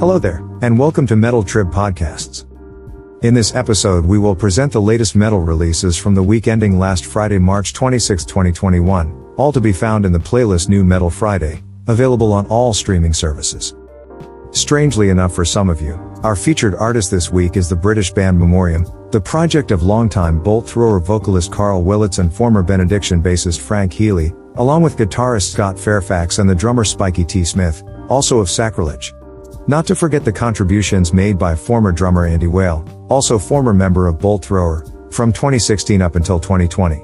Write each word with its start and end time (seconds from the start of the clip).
Hello 0.00 0.18
there, 0.18 0.38
and 0.62 0.78
welcome 0.78 1.06
to 1.08 1.14
Metal 1.14 1.42
Trib 1.42 1.70
Podcasts. 1.70 2.46
In 3.22 3.34
this 3.34 3.54
episode, 3.54 4.02
we 4.02 4.18
will 4.18 4.34
present 4.34 4.72
the 4.72 4.80
latest 4.80 5.14
metal 5.14 5.40
releases 5.40 5.94
from 5.98 6.14
the 6.14 6.22
week 6.22 6.48
ending 6.48 6.78
last 6.78 7.04
Friday, 7.04 7.36
March 7.36 7.74
26, 7.74 8.24
2021, 8.24 9.34
all 9.36 9.52
to 9.52 9.60
be 9.60 9.74
found 9.74 10.06
in 10.06 10.12
the 10.12 10.18
playlist 10.18 10.70
New 10.70 10.84
Metal 10.84 11.10
Friday, 11.10 11.62
available 11.86 12.32
on 12.32 12.46
all 12.46 12.72
streaming 12.72 13.12
services. 13.12 13.74
Strangely 14.52 15.10
enough 15.10 15.34
for 15.34 15.44
some 15.44 15.68
of 15.68 15.82
you, 15.82 15.96
our 16.22 16.34
featured 16.34 16.74
artist 16.76 17.10
this 17.10 17.30
week 17.30 17.58
is 17.58 17.68
the 17.68 17.76
British 17.76 18.10
band 18.10 18.38
Memoriam, 18.38 18.86
the 19.10 19.20
project 19.20 19.70
of 19.70 19.82
longtime 19.82 20.42
bolt 20.42 20.66
thrower 20.66 20.98
vocalist 20.98 21.52
Karl 21.52 21.84
Willetts 21.84 22.20
and 22.20 22.32
former 22.32 22.62
Benediction 22.62 23.22
bassist 23.22 23.60
Frank 23.60 23.92
Healy, 23.92 24.32
along 24.54 24.82
with 24.82 24.96
guitarist 24.96 25.52
Scott 25.52 25.78
Fairfax 25.78 26.38
and 26.38 26.48
the 26.48 26.54
drummer 26.54 26.84
Spikey 26.84 27.28
T. 27.28 27.44
Smith, 27.44 27.82
also 28.08 28.38
of 28.38 28.48
Sacrilege. 28.48 29.12
Not 29.70 29.86
to 29.86 29.94
forget 29.94 30.24
the 30.24 30.32
contributions 30.32 31.12
made 31.12 31.38
by 31.38 31.54
former 31.54 31.92
drummer 31.92 32.26
Andy 32.26 32.48
Whale, 32.48 32.84
also 33.08 33.38
former 33.38 33.72
member 33.72 34.08
of 34.08 34.18
Bolt 34.18 34.44
Thrower, 34.44 34.84
from 35.12 35.32
2016 35.32 36.02
up 36.02 36.16
until 36.16 36.40
2020. 36.40 37.00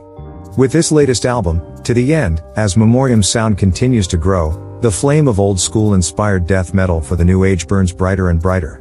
With 0.58 0.72
this 0.72 0.90
latest 0.90 1.26
album, 1.26 1.62
To 1.84 1.94
the 1.94 2.12
End, 2.12 2.42
as 2.56 2.76
Memoriam's 2.76 3.28
sound 3.28 3.56
continues 3.56 4.08
to 4.08 4.16
grow, 4.16 4.80
the 4.80 4.90
flame 4.90 5.28
of 5.28 5.38
old 5.38 5.60
school 5.60 5.94
inspired 5.94 6.48
death 6.48 6.74
metal 6.74 7.00
for 7.00 7.14
the 7.14 7.24
new 7.24 7.44
age 7.44 7.68
burns 7.68 7.92
brighter 7.92 8.30
and 8.30 8.42
brighter. 8.42 8.78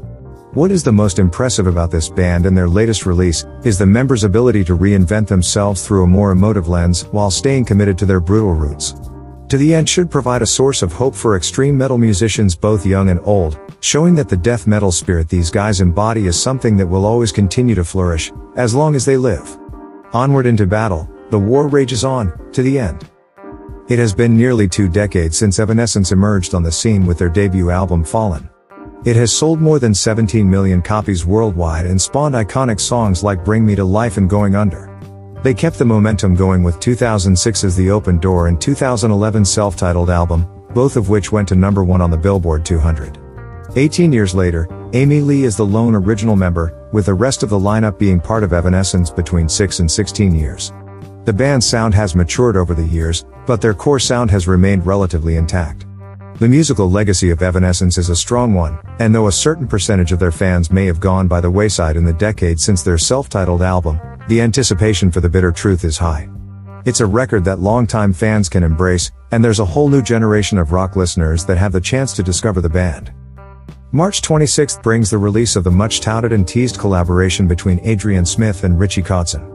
What 0.56 0.72
is 0.72 0.84
the 0.84 0.92
most 0.92 1.20
impressive 1.20 1.68
about 1.68 1.92
this 1.92 2.10
band 2.10 2.48
and 2.48 2.58
their 2.58 2.68
latest 2.68 3.06
release 3.06 3.46
is 3.64 3.78
the 3.78 3.86
members' 3.86 4.24
ability 4.24 4.64
to 4.64 4.76
reinvent 4.76 5.28
themselves 5.28 5.86
through 5.86 6.06
a 6.06 6.08
more 6.08 6.32
emotive 6.32 6.68
lens 6.68 7.04
while 7.12 7.30
staying 7.30 7.66
committed 7.66 8.00
to 8.00 8.08
their 8.08 8.20
brutal 8.20 8.56
roots. 8.56 8.96
To 9.56 9.60
the 9.60 9.74
End 9.74 9.88
should 9.88 10.12
provide 10.12 10.42
a 10.42 10.46
source 10.46 10.82
of 10.82 10.92
hope 10.92 11.16
for 11.16 11.38
extreme 11.38 11.78
metal 11.78 11.98
musicians 11.98 12.58
both 12.58 12.86
young 12.86 13.10
and 13.10 13.22
old, 13.24 13.58
showing 13.80 14.14
that 14.16 14.28
the 14.28 14.36
death 14.36 14.68
metal 14.68 14.92
spirit 14.92 15.30
these 15.30 15.50
guys 15.50 15.80
embody 15.80 16.28
is 16.28 16.38
something 16.38 16.76
that 16.76 16.86
will 16.86 17.06
always 17.06 17.32
continue 17.32 17.74
to 17.74 17.86
flourish, 17.86 18.34
as 18.58 18.76
long 18.76 18.96
as 18.96 19.06
they 19.06 19.16
live. 19.16 19.58
Onward 20.12 20.46
into 20.46 20.68
battle, 20.68 21.10
the 21.30 21.40
war 21.40 21.70
rages 21.70 22.04
on, 22.04 22.38
to 22.52 22.64
the 22.64 22.78
end. 22.78 23.10
It 23.88 23.98
has 23.98 24.14
been 24.14 24.36
nearly 24.36 24.68
two 24.68 24.90
decades 24.90 25.38
since 25.38 25.58
Evanescence 25.58 26.12
emerged 26.12 26.54
on 26.54 26.62
the 26.64 26.70
scene 26.70 27.06
with 27.06 27.18
their 27.18 27.30
debut 27.30 27.70
album 27.70 28.04
Fallen. 28.04 28.50
It 29.06 29.16
has 29.16 29.32
sold 29.32 29.62
more 29.62 29.80
than 29.80 29.94
17 29.94 30.50
million 30.50 30.82
copies 30.82 31.26
worldwide 31.26 31.86
and 31.86 32.02
spawned 32.02 32.36
iconic 32.36 32.82
songs 32.82 33.24
like 33.24 33.46
Bring 33.46 33.66
Me 33.66 33.74
to 33.76 33.86
Life 33.86 34.18
and 34.18 34.30
Going 34.30 34.54
Under. 34.54 34.95
They 35.46 35.54
kept 35.54 35.78
the 35.78 35.86
momentum 35.86 36.34
going 36.34 36.64
with 36.64 36.80
2006's 36.80 37.76
The 37.76 37.92
Open 37.92 38.18
Door 38.18 38.48
and 38.48 38.58
2011's 38.60 39.48
self-titled 39.48 40.10
album, 40.10 40.48
both 40.74 40.96
of 40.96 41.10
which 41.10 41.32
went 41.32 41.48
to 41.50 41.56
number 41.56 41.84
one 41.84 42.02
on 42.02 42.10
the 42.10 42.18
Billboard 42.18 42.66
200. 42.66 43.20
18 43.76 44.12
years 44.12 44.34
later, 44.34 44.68
Amy 44.94 45.22
Lee 45.22 45.44
is 45.44 45.56
the 45.56 45.64
lone 45.64 45.94
original 45.94 46.36
member, 46.36 46.90
with 46.92 47.06
the 47.06 47.14
rest 47.14 47.44
of 47.44 47.50
the 47.52 47.60
lineup 47.60 48.00
being 48.00 48.20
part 48.20 48.44
of 48.44 48.54
Evanescence 48.54 49.12
between 49.12 49.48
6 49.48 49.82
and 49.82 49.92
16 49.92 50.34
years. 50.34 50.74
The 51.26 51.34
band's 51.34 51.68
sound 51.68 51.94
has 51.94 52.16
matured 52.16 52.58
over 52.58 52.74
the 52.74 52.88
years, 52.88 53.24
but 53.46 53.62
their 53.62 53.76
core 53.76 54.00
sound 54.00 54.32
has 54.32 54.48
remained 54.48 54.88
relatively 54.88 55.36
intact. 55.36 55.86
The 56.40 56.50
musical 56.50 56.90
legacy 56.90 57.30
of 57.30 57.44
Evanescence 57.44 58.00
is 58.00 58.10
a 58.10 58.16
strong 58.16 58.56
one, 58.56 58.80
and 58.98 59.14
though 59.14 59.28
a 59.28 59.32
certain 59.32 59.68
percentage 59.68 60.12
of 60.12 60.18
their 60.18 60.32
fans 60.32 60.72
may 60.72 60.88
have 60.88 61.00
gone 61.00 61.28
by 61.28 61.40
the 61.40 61.52
wayside 61.52 61.98
in 61.98 62.04
the 62.04 62.14
decade 62.14 62.60
since 62.60 62.82
their 62.82 62.98
self-titled 62.98 63.62
album, 63.62 64.00
the 64.28 64.42
anticipation 64.42 65.12
for 65.12 65.22
the 65.22 65.30
bitter 65.30 65.52
truth 65.52 65.84
is 65.84 65.98
high. 65.98 66.30
It's 66.86 67.00
a 67.00 67.06
record 67.06 67.44
that 67.46 67.60
longtime 67.60 68.14
fans 68.14 68.50
can 68.50 68.64
embrace, 68.64 69.12
and 69.32 69.44
there's 69.44 69.60
a 69.60 69.66
whole 69.66 69.90
new 69.90 70.02
generation 70.02 70.58
of 70.58 70.72
rock 70.72 70.96
listeners 70.96 71.46
that 71.46 71.58
have 71.58 71.72
the 71.72 71.82
chance 71.82 72.14
to 72.14 72.24
discover 72.24 72.62
the 72.62 72.70
band. 72.70 73.12
March 73.92 74.22
26 74.22 74.78
brings 74.80 75.10
the 75.10 75.18
release 75.18 75.56
of 75.56 75.64
the 75.64 75.72
much 75.72 76.02
touted 76.02 76.34
and 76.34 76.48
teased 76.48 76.78
collaboration 76.78 77.48
between 77.48 77.80
Adrian 77.84 78.26
Smith 78.26 78.64
and 78.64 78.80
Richie 78.80 79.02
Kotzen. 79.04 79.52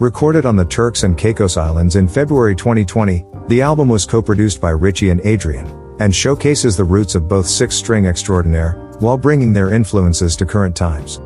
Recorded 0.00 0.46
on 0.46 0.56
the 0.56 0.64
Turks 0.64 1.02
and 1.02 1.16
Caicos 1.16 1.56
Islands 1.56 1.96
in 1.96 2.08
February 2.08 2.56
2020, 2.56 3.24
the 3.48 3.60
album 3.60 3.88
was 3.88 4.06
co-produced 4.06 4.60
by 4.60 4.70
Richie 4.70 5.10
and 5.10 5.20
Adrian, 5.24 5.66
and 6.00 6.14
showcases 6.14 6.76
the 6.76 6.84
roots 6.84 7.14
of 7.14 7.28
both 7.28 7.46
six 7.46 7.76
string 7.76 8.06
extraordinaire, 8.06 8.72
while 9.00 9.18
bringing 9.18 9.52
their 9.52 9.72
influences 9.72 10.36
to 10.36 10.46
current 10.46 10.74
times. 10.74 11.20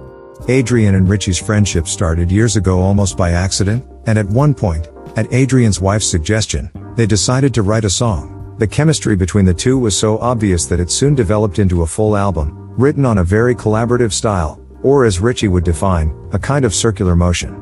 Adrian 0.49 0.95
and 0.95 1.09
Richie's 1.09 1.39
friendship 1.39 1.89
started 1.89 2.31
years 2.31 2.55
ago 2.55 2.79
almost 2.79 3.17
by 3.17 3.33
accident, 3.33 3.85
and 4.07 4.17
at 4.17 4.27
one 4.27 4.55
point, 4.55 4.89
at 5.17 5.33
Adrian's 5.33 5.81
wife's 5.81 6.07
suggestion, 6.07 6.71
they 6.95 7.05
decided 7.05 7.53
to 7.55 7.63
write 7.63 7.85
a 7.85 7.91
song. 7.91 8.55
The 8.59 8.67
chemistry 8.67 9.17
between 9.17 9.45
the 9.45 9.53
two 9.53 9.77
was 9.77 9.99
so 9.99 10.19
obvious 10.19 10.67
that 10.67 10.79
it 10.79 10.93
soon 10.93 11.17
developed 11.17 11.59
into 11.59 11.83
a 11.83 11.87
full 11.87 12.17
album, 12.17 12.73
written 12.77 13.05
on 13.05 13.19
a 13.19 13.25
very 13.25 13.57
collaborative 13.57 14.13
style, 14.13 14.61
or 14.85 15.05
as 15.05 15.19
Richie 15.19 15.49
would 15.49 15.65
define, 15.65 16.15
a 16.33 16.39
kind 16.39 16.65
of 16.65 16.75
circular 16.75 17.17
motion. 17.17 17.61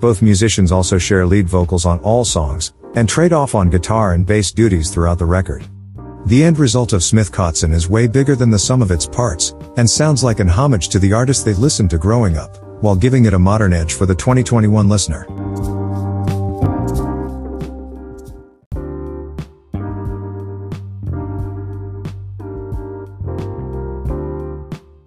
Both 0.00 0.20
musicians 0.20 0.72
also 0.72 0.98
share 0.98 1.24
lead 1.24 1.48
vocals 1.48 1.86
on 1.86 2.00
all 2.00 2.24
songs, 2.24 2.72
and 2.96 3.08
trade 3.08 3.32
off 3.32 3.54
on 3.54 3.70
guitar 3.70 4.12
and 4.12 4.26
bass 4.26 4.50
duties 4.50 4.90
throughout 4.90 5.18
the 5.18 5.24
record. 5.24 5.64
The 6.26 6.42
end 6.42 6.58
result 6.58 6.94
of 6.94 7.04
Smith 7.04 7.30
Kotzen 7.30 7.74
is 7.74 7.90
way 7.90 8.06
bigger 8.06 8.34
than 8.34 8.48
the 8.48 8.58
sum 8.58 8.80
of 8.80 8.90
its 8.90 9.06
parts, 9.06 9.54
and 9.76 9.88
sounds 9.88 10.24
like 10.24 10.40
an 10.40 10.48
homage 10.48 10.88
to 10.88 10.98
the 10.98 11.12
artist 11.12 11.44
they 11.44 11.52
listened 11.52 11.90
to 11.90 11.98
growing 11.98 12.38
up, 12.38 12.82
while 12.82 12.96
giving 12.96 13.26
it 13.26 13.34
a 13.34 13.38
modern 13.38 13.74
edge 13.74 13.92
for 13.92 14.06
the 14.06 14.14
2021 14.14 14.88
listener. 14.88 15.26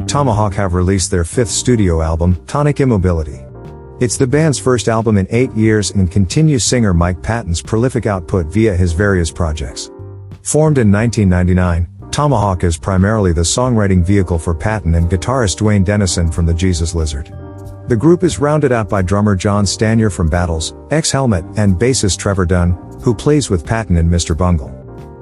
Tomahawk 0.07 0.53
have 0.53 0.75
released 0.75 1.09
their 1.09 1.23
fifth 1.23 1.49
studio 1.49 2.03
album, 2.03 2.35
Tonic 2.45 2.79
Immobility. 2.79 3.43
It's 3.99 4.17
the 4.17 4.27
band's 4.27 4.59
first 4.59 4.87
album 4.87 5.17
in 5.17 5.25
eight 5.31 5.51
years 5.53 5.89
and 5.89 6.11
continues 6.11 6.63
singer 6.63 6.93
Mike 6.93 7.23
Patton's 7.23 7.63
prolific 7.63 8.05
output 8.05 8.45
via 8.45 8.75
his 8.75 8.93
various 8.93 9.31
projects. 9.31 9.89
Formed 10.47 10.77
in 10.77 10.89
1999, 10.89 12.09
Tomahawk 12.09 12.63
is 12.63 12.77
primarily 12.77 13.33
the 13.33 13.41
songwriting 13.41 14.01
vehicle 14.01 14.39
for 14.39 14.55
Patton 14.55 14.95
and 14.95 15.09
guitarist 15.09 15.57
Duane 15.57 15.83
Denison 15.83 16.31
from 16.31 16.45
the 16.45 16.53
Jesus 16.53 16.95
Lizard. 16.95 17.33
The 17.89 17.97
group 17.97 18.23
is 18.23 18.39
rounded 18.39 18.71
out 18.71 18.87
by 18.87 19.01
drummer 19.01 19.35
John 19.35 19.65
Stanier 19.65 20.09
from 20.09 20.29
Battles, 20.29 20.73
Ex-Helmet, 20.89 21.43
and 21.57 21.75
bassist 21.75 22.17
Trevor 22.17 22.45
Dunn, 22.45 22.71
who 23.03 23.13
plays 23.13 23.49
with 23.49 23.65
Patton 23.65 23.97
and 23.97 24.09
Mr. 24.09 24.37
Bungle. 24.37 24.71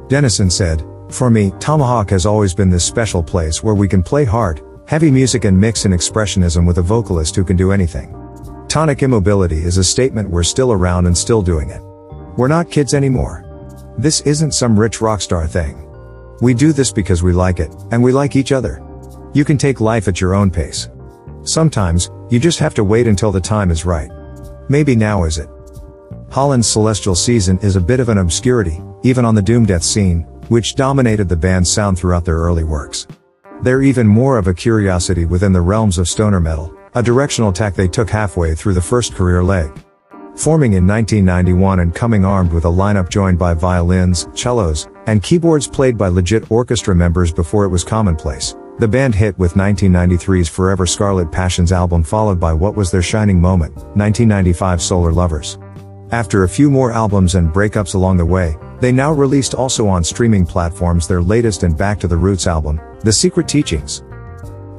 Dennison 0.09 0.51
said, 0.51 0.83
For 1.09 1.31
me, 1.31 1.51
Tomahawk 1.59 2.11
has 2.11 2.27
always 2.27 2.53
been 2.53 2.69
this 2.69 2.85
special 2.85 3.23
place 3.23 3.63
where 3.63 3.73
we 3.73 3.87
can 3.87 4.03
play 4.03 4.25
hard, 4.25 4.61
heavy 4.87 5.09
music 5.09 5.45
and 5.45 5.59
mix 5.59 5.85
in 5.85 5.91
expressionism 5.91 6.67
with 6.67 6.77
a 6.77 6.83
vocalist 6.83 7.35
who 7.35 7.43
can 7.43 7.57
do 7.57 7.71
anything. 7.71 8.13
Tonic 8.67 9.01
immobility 9.01 9.57
is 9.57 9.77
a 9.77 9.83
statement 9.83 10.29
we're 10.29 10.43
still 10.43 10.71
around 10.71 11.07
and 11.07 11.17
still 11.17 11.41
doing 11.41 11.71
it. 11.71 11.81
We're 12.37 12.47
not 12.47 12.69
kids 12.69 12.93
anymore. 12.93 13.44
This 13.97 14.19
isn't 14.21 14.53
some 14.53 14.77
rich 14.77 14.99
rock 14.99 15.21
star 15.21 15.47
thing. 15.47 15.81
We 16.41 16.53
do 16.53 16.73
this 16.73 16.91
because 16.91 17.23
we 17.23 17.31
like 17.31 17.59
it, 17.59 17.73
and 17.91 18.03
we 18.03 18.11
like 18.11 18.35
each 18.35 18.51
other. 18.51 18.83
You 19.33 19.45
can 19.45 19.57
take 19.57 19.79
life 19.79 20.09
at 20.09 20.19
your 20.19 20.35
own 20.35 20.51
pace. 20.51 20.89
Sometimes, 21.43 22.09
you 22.29 22.39
just 22.39 22.59
have 22.59 22.73
to 22.73 22.83
wait 22.83 23.07
until 23.07 23.31
the 23.31 23.39
time 23.39 23.71
is 23.71 23.85
right. 23.85 24.11
Maybe 24.67 24.95
now 24.95 25.23
is 25.23 25.37
it. 25.37 25.49
Holland's 26.29 26.67
Celestial 26.67 27.15
Season 27.15 27.57
is 27.59 27.77
a 27.77 27.81
bit 27.81 28.01
of 28.01 28.09
an 28.09 28.17
obscurity, 28.17 28.81
even 29.03 29.23
on 29.23 29.33
the 29.33 29.41
doom 29.41 29.65
death 29.65 29.83
scene, 29.83 30.23
which 30.49 30.75
dominated 30.75 31.29
the 31.29 31.37
band's 31.37 31.71
sound 31.71 31.97
throughout 31.97 32.25
their 32.25 32.37
early 32.37 32.65
works. 32.65 33.07
They're 33.61 33.81
even 33.81 34.07
more 34.07 34.37
of 34.37 34.47
a 34.47 34.53
curiosity 34.53 35.23
within 35.23 35.53
the 35.53 35.61
realms 35.61 35.97
of 35.97 36.09
stoner 36.09 36.41
metal, 36.41 36.75
a 36.95 37.01
directional 37.01 37.53
tack 37.53 37.75
they 37.75 37.87
took 37.87 38.09
halfway 38.09 38.55
through 38.55 38.73
the 38.73 38.81
first 38.81 39.15
career 39.15 39.41
leg. 39.41 39.71
Forming 40.37 40.73
in 40.73 40.85
1991 40.85 41.79
and 41.79 41.95
coming 41.95 42.25
armed 42.25 42.51
with 42.51 42.65
a 42.65 42.69
lineup 42.69 43.09
joined 43.09 43.39
by 43.39 43.53
violins, 43.53 44.27
cellos, 44.33 44.89
and 45.07 45.23
keyboards 45.23 45.65
played 45.65 45.97
by 45.97 46.09
legit 46.09 46.51
orchestra 46.51 46.93
members 46.93 47.31
before 47.31 47.63
it 47.63 47.69
was 47.69 47.85
commonplace. 47.85 48.53
The 48.79 48.87
band 48.87 49.15
hit 49.15 49.39
with 49.39 49.53
1993's 49.53 50.49
Forever 50.49 50.85
Scarlet 50.85 51.31
Passions 51.31 51.71
album 51.71 52.03
followed 52.03 52.37
by 52.37 52.51
what 52.51 52.75
was 52.75 52.91
their 52.91 53.01
shining 53.01 53.39
moment, 53.39 53.75
1995 53.95 54.81
Solar 54.81 55.13
Lovers. 55.13 55.57
After 56.11 56.43
a 56.43 56.49
few 56.49 56.69
more 56.69 56.91
albums 56.91 57.35
and 57.35 57.53
breakups 57.53 57.95
along 57.95 58.17
the 58.17 58.25
way, 58.25 58.57
they 58.81 58.91
now 58.91 59.13
released 59.13 59.55
also 59.55 59.87
on 59.87 60.03
streaming 60.03 60.45
platforms 60.45 61.07
their 61.07 61.21
latest 61.21 61.63
and 61.63 61.77
Back 61.77 61.97
to 62.01 62.09
the 62.09 62.17
Roots 62.17 62.45
album, 62.45 62.81
The 62.99 63.13
Secret 63.13 63.47
Teachings. 63.47 64.03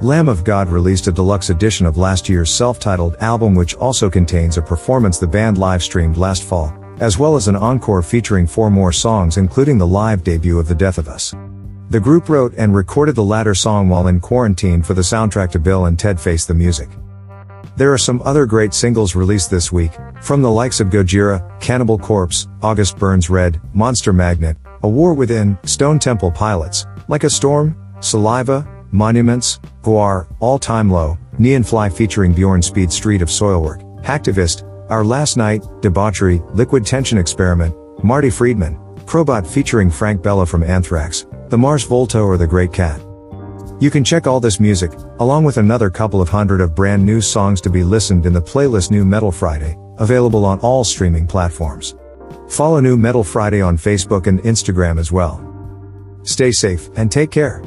Lamb 0.03 0.29
of 0.29 0.45
God 0.45 0.69
released 0.69 1.07
a 1.07 1.13
deluxe 1.13 1.49
edition 1.49 1.87
of 1.87 1.97
last 1.97 2.29
year's 2.29 2.53
self-titled 2.53 3.17
album 3.21 3.55
which 3.55 3.75
also 3.77 4.11
contains 4.11 4.59
a 4.59 4.63
performance 4.63 5.19
the 5.19 5.27
band 5.27 5.57
live-streamed 5.57 6.19
last 6.19 6.43
fall, 6.45 6.77
as 7.01 7.19
well 7.19 7.35
as 7.35 7.49
an 7.49 7.57
encore 7.57 8.03
featuring 8.03 8.47
four 8.47 8.71
more 8.71 8.93
songs 8.93 9.39
including 9.39 9.79
the 9.79 9.87
live 9.87 10.23
debut 10.23 10.59
of 10.59 10.69
The 10.69 10.75
Death 10.75 10.99
of 10.99 11.09
Us. 11.09 11.35
The 11.89 11.99
group 11.99 12.29
wrote 12.29 12.53
and 12.59 12.75
recorded 12.75 13.15
the 13.15 13.23
latter 13.23 13.55
song 13.55 13.89
while 13.89 14.09
in 14.09 14.21
quarantine 14.21 14.83
for 14.83 14.93
the 14.93 15.01
soundtrack 15.01 15.51
to 15.53 15.59
Bill 15.59 15.87
and 15.87 15.99
Ted 15.99 16.21
Face 16.21 16.45
the 16.45 16.53
Music. 16.53 16.91
There 17.77 17.91
are 17.91 17.99
some 17.99 18.21
other 18.23 18.45
great 18.45 18.75
singles 18.75 19.15
released 19.15 19.51
this 19.51 19.73
week, 19.73 19.93
from 20.21 20.43
the 20.43 20.51
likes 20.51 20.79
of 20.79 20.89
Gojira, 20.89 21.59
Cannibal 21.59 21.99
Corpse, 21.99 22.49
August 22.61 22.99
Burns 22.99 23.31
Red, 23.31 23.63
Monster 23.73 24.13
Magnet, 24.13 24.59
A 24.83 24.89
War 24.89 25.15
Within, 25.15 25.57
Stone 25.65 26.01
Temple 26.01 26.33
Pilots, 26.33 26.87
Like 27.09 27.25
a 27.25 27.31
Storm, 27.31 27.75
Saliva, 28.01 28.76
Monuments, 28.93 29.59
Gwar, 29.83 30.27
All 30.41 30.59
Time 30.59 30.91
Low, 30.91 31.19
Neon 31.39 31.63
Fly 31.63 31.89
featuring 31.89 32.33
Bjorn 32.33 32.63
Speed 32.63 32.91
Strid 32.91 33.23
of 33.23 33.29
Soilwork, 33.29 33.83
Hacktivist, 34.03 34.63
Our 34.91 35.05
Last 35.05 35.37
Night, 35.37 35.65
Debauchery, 35.81 36.41
Liquid 36.53 36.87
Tension 36.87 37.19
Experiment, 37.19 37.75
Marty 38.05 38.31
Friedman, 38.31 38.77
Crobot 39.07 39.47
featuring 39.47 39.91
Frank 39.91 40.23
Bello 40.23 40.45
from 40.45 40.63
Anthrax, 40.63 41.27
The 41.49 41.59
Mars 41.59 41.85
Volta 41.85 42.21
or 42.21 42.37
The 42.37 42.47
Great 42.47 42.73
Kat. 42.73 43.01
You 43.79 43.91
can 43.91 44.05
check 44.05 44.27
all 44.27 44.41
this 44.41 44.59
music, 44.59 44.93
along 45.21 45.45
with 45.45 45.59
another 45.59 45.91
couple 45.91 46.23
of 46.23 46.29
hundred 46.29 46.61
of 46.61 46.75
brand 46.75 47.05
new 47.05 47.21
songs 47.21 47.61
to 47.61 47.71
be 47.71 47.85
listened 47.85 48.25
in 48.25 48.33
the 48.33 48.41
playlist 48.41 48.91
New 48.91 49.05
Metal 49.05 49.31
Friday, 49.31 49.77
available 49.99 50.45
on 50.45 50.59
all 50.61 50.83
streaming 50.83 51.27
platforms. 51.27 51.95
Follow 52.49 52.81
New 52.81 52.97
Metal 52.97 53.23
Friday 53.23 53.61
on 53.61 53.77
Facebook 53.77 54.27
and 54.29 54.41
Instagram 54.41 54.99
as 54.99 55.13
well. 55.13 55.43
Stay 56.23 56.53
safe 56.53 56.89
and 56.97 57.13
take 57.13 57.31
care. 57.31 57.63